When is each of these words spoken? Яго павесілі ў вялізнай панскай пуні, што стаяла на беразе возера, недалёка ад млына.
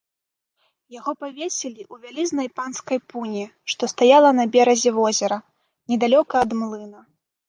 Яго 0.99 1.11
павесілі 1.23 1.83
ў 1.83 1.95
вялізнай 2.05 2.49
панскай 2.59 2.99
пуні, 3.11 3.43
што 3.73 3.89
стаяла 3.93 4.31
на 4.39 4.45
беразе 4.55 4.91
возера, 4.97 5.37
недалёка 5.95 6.35
ад 6.47 6.51
млына. 6.63 7.01